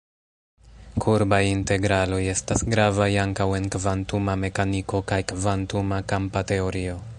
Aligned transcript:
Kurbaj 1.03 1.41
integraloj 1.49 2.21
estas 2.31 2.65
gravaj 2.75 3.09
ankaŭ 3.25 3.47
en 3.59 3.69
kvantuma 3.77 4.37
mekaniko 4.47 5.05
kaj 5.13 5.21
kvantuma 5.35 6.01
kampa 6.15 6.47
teorio. 6.53 7.01